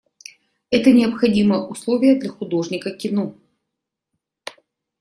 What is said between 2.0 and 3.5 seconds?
для художника кино.